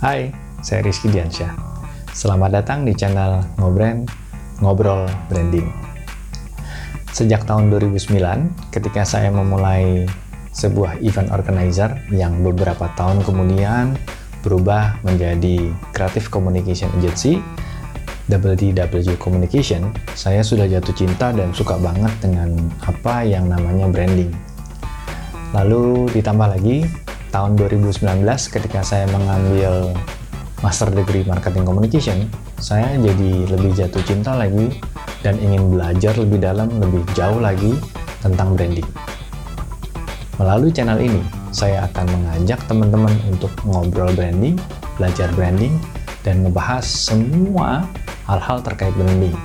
[0.00, 0.32] Hai,
[0.64, 1.52] saya Rizky Diansyah.
[2.16, 4.08] Selamat datang di channel Ngobrol
[4.64, 5.68] Ngobrol Branding.
[7.12, 8.16] Sejak tahun 2009,
[8.72, 10.08] ketika saya memulai
[10.56, 13.92] sebuah event organizer yang beberapa tahun kemudian
[14.40, 17.36] berubah menjadi Creative Communication Agency,
[18.32, 22.56] WDW Communication, saya sudah jatuh cinta dan suka banget dengan
[22.88, 24.32] apa yang namanya branding.
[25.52, 26.88] Lalu ditambah lagi,
[27.30, 29.94] tahun 2019 ketika saya mengambil
[30.60, 32.28] Master Degree Marketing Communication,
[32.60, 34.76] saya jadi lebih jatuh cinta lagi
[35.24, 37.72] dan ingin belajar lebih dalam, lebih jauh lagi
[38.20, 38.84] tentang branding.
[40.36, 41.22] Melalui channel ini,
[41.54, 44.60] saya akan mengajak teman-teman untuk ngobrol branding,
[45.00, 45.72] belajar branding,
[46.20, 47.88] dan ngebahas semua
[48.28, 49.36] hal-hal terkait branding.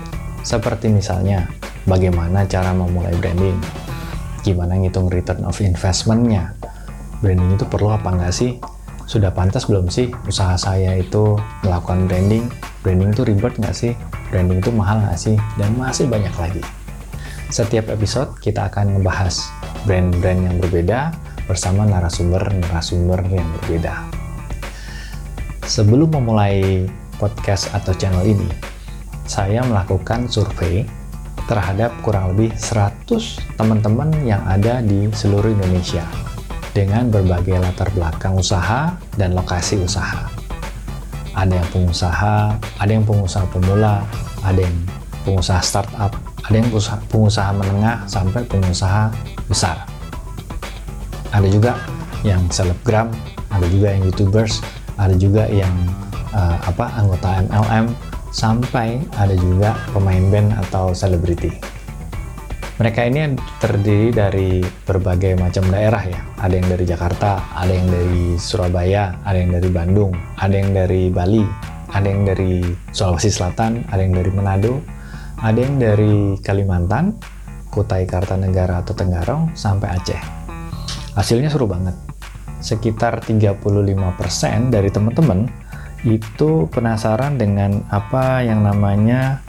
[0.44, 1.48] Seperti misalnya,
[1.88, 3.56] bagaimana cara memulai branding,
[4.44, 6.52] gimana ngitung return of investment-nya,
[7.24, 8.60] branding itu perlu apa nggak sih?
[9.06, 12.50] Sudah pantas belum sih usaha saya itu melakukan branding?
[12.82, 13.94] Branding itu ribet nggak sih?
[14.34, 15.38] Branding itu mahal nggak sih?
[15.56, 16.64] Dan masih banyak lagi.
[17.54, 19.46] Setiap episode kita akan membahas
[19.86, 21.14] brand-brand yang berbeda
[21.46, 23.94] bersama narasumber-narasumber yang berbeda.
[25.62, 26.90] Sebelum memulai
[27.22, 28.50] podcast atau channel ini,
[29.30, 30.86] saya melakukan survei
[31.46, 33.06] terhadap kurang lebih 100
[33.54, 36.02] teman-teman yang ada di seluruh Indonesia
[36.76, 40.28] dengan berbagai latar belakang usaha dan lokasi usaha.
[41.32, 44.04] Ada yang pengusaha, ada yang pengusaha pemula,
[44.44, 44.76] ada yang
[45.24, 46.12] pengusaha startup,
[46.44, 46.68] ada yang
[47.08, 49.08] pengusaha, menengah sampai pengusaha
[49.48, 49.88] besar.
[51.32, 51.80] Ada juga
[52.28, 53.08] yang selebgram,
[53.56, 54.60] ada juga yang youtubers,
[55.00, 55.72] ada juga yang
[56.36, 57.86] uh, apa anggota MLM,
[58.36, 61.75] sampai ada juga pemain band atau selebriti.
[62.76, 66.20] Mereka ini terdiri dari berbagai macam daerah ya.
[66.44, 71.08] Ada yang dari Jakarta, ada yang dari Surabaya, ada yang dari Bandung, ada yang dari
[71.08, 71.48] Bali,
[71.96, 72.60] ada yang dari
[72.92, 74.84] Sulawesi Selatan, ada yang dari Manado,
[75.40, 77.16] ada yang dari Kalimantan,
[77.72, 80.22] Kutai Kartanegara atau Tenggarong, sampai Aceh.
[81.16, 81.96] Hasilnya seru banget.
[82.60, 83.56] Sekitar 35%
[84.68, 85.48] dari teman-teman
[86.04, 89.40] itu penasaran dengan apa yang namanya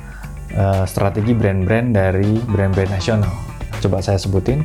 [0.54, 3.32] uh, strategi brand-brand dari brand-brand nasional.
[3.82, 4.62] Coba saya sebutin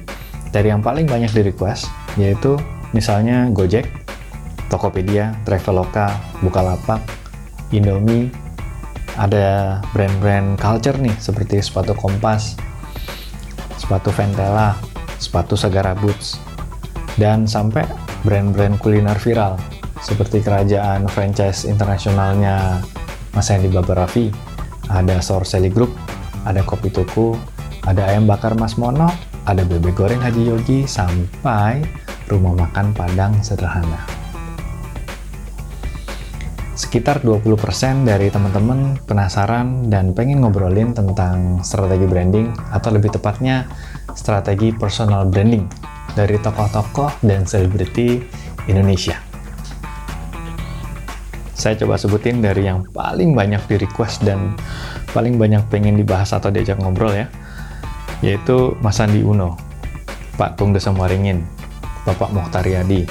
[0.51, 2.59] dari yang paling banyak di request yaitu
[2.91, 3.87] misalnya Gojek,
[4.67, 6.11] Tokopedia, Traveloka,
[6.43, 6.99] Bukalapak,
[7.71, 8.27] Indomie,
[9.15, 12.55] ada brand-brand culture nih seperti sepatu Kompas,
[13.79, 14.75] sepatu Ventela,
[15.19, 16.39] sepatu Segara Boots,
[17.19, 17.83] dan sampai
[18.23, 19.59] brand-brand kuliner viral
[20.01, 22.81] seperti kerajaan franchise internasionalnya
[23.37, 24.33] Mas Hendy Babarafi,
[24.91, 25.95] ada Sorseli Group,
[26.43, 27.33] ada Kopi Tuku,
[27.87, 29.07] ada ayam bakar Mas Mono,
[29.47, 31.81] ada bebek goreng Haji Yogi, sampai
[32.29, 34.03] rumah makan Padang sederhana.
[36.75, 43.69] Sekitar 20% dari teman-teman penasaran dan pengen ngobrolin tentang strategi branding atau lebih tepatnya
[44.17, 45.69] strategi personal branding
[46.17, 48.25] dari tokoh-tokoh dan selebriti
[48.65, 49.30] Indonesia.
[51.61, 54.57] Saya coba sebutin dari yang paling banyak di request dan
[55.13, 57.29] paling banyak pengen dibahas atau diajak ngobrol ya,
[58.25, 59.53] yaitu Mas Andi Uno,
[60.41, 61.45] Pak Tung Desa Waringin,
[62.01, 63.05] Bapak Mokhtar Yadi,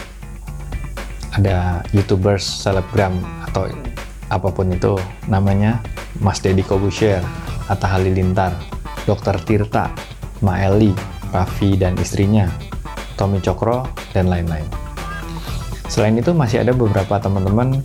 [1.31, 3.71] ada youtubers, selebgram, atau
[4.35, 4.99] apa pun itu
[5.31, 5.79] namanya,
[6.19, 7.23] Mas Deddy Kobusher,
[7.71, 8.51] Atta Halilintar,
[9.07, 9.39] Dr.
[9.47, 9.95] Tirta,
[10.43, 10.91] Maeli,
[11.31, 12.51] Raffi dan istrinya,
[13.15, 14.67] Tommy Cokro, dan lain-lain.
[15.87, 17.79] Selain itu masih ada beberapa teman-teman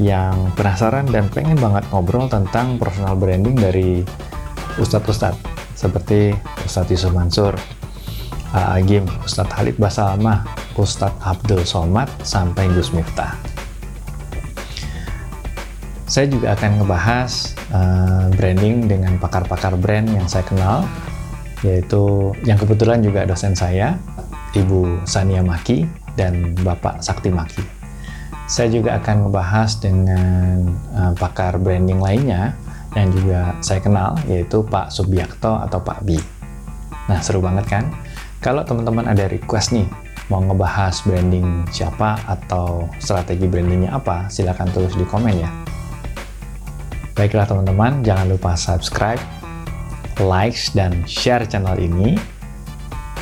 [0.00, 4.00] yang penasaran dan pengen banget ngobrol tentang personal branding dari
[4.80, 6.36] ustadz-ustadz seperti
[6.68, 7.56] Ustadz Yusuf Mansur,
[8.52, 10.44] Agim, Ustadz Halid Basalamah,
[10.76, 13.32] Ustadz Abdul Somad, sampai Gus Miftah.
[16.04, 20.84] Saya juga akan ngebahas uh, branding dengan pakar-pakar brand yang saya kenal,
[21.62, 23.94] yaitu yang kebetulan juga dosen saya,
[24.52, 25.86] Ibu Sania Maki
[26.18, 27.79] dan Bapak Sakti Maki.
[28.50, 32.58] Saya juga akan membahas dengan uh, pakar branding lainnya
[32.98, 36.18] yang juga saya kenal, yaitu Pak Subiakto atau Pak Bi.
[37.06, 37.86] Nah, seru banget kan?
[38.42, 39.86] Kalau teman-teman ada request nih,
[40.26, 45.50] mau ngebahas branding siapa atau strategi brandingnya apa, silahkan tulis di komen ya.
[47.14, 49.22] Baiklah teman-teman, jangan lupa subscribe,
[50.18, 52.18] like, dan share channel ini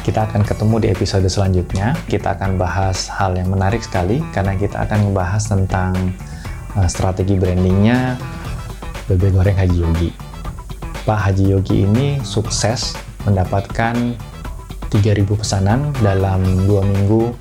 [0.08, 1.92] kita akan ketemu di episode selanjutnya.
[2.08, 5.92] Kita akan bahas hal yang menarik sekali karena kita akan membahas tentang
[6.80, 8.16] uh, strategi brandingnya
[9.04, 10.10] bebek goreng Haji Yogi.
[11.04, 12.96] Pak Haji Yogi ini sukses
[13.28, 14.16] mendapatkan
[14.88, 17.36] 3000 pesanan dalam dua minggu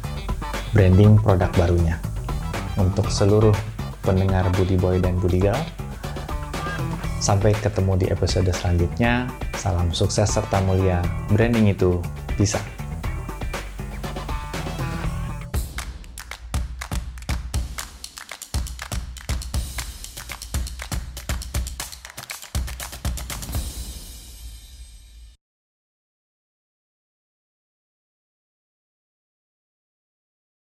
[0.75, 1.95] branding produk barunya.
[2.75, 3.55] Untuk seluruh
[4.03, 5.55] pendengar Budi Boy dan Budi Gal.
[7.23, 9.31] Sampai ketemu di episode selanjutnya.
[9.55, 10.99] Salam sukses serta mulia.
[11.31, 12.03] Branding itu
[12.37, 12.76] 第三。